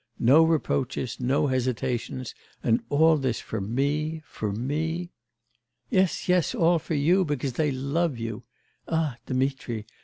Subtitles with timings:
[0.17, 2.33] No reproaches, no hesitations...
[2.63, 5.11] and all this for me, for me'
[5.91, 8.41] 'Yes, yes, all for you, because they love you.
[8.87, 9.85] Ah, Dmitri!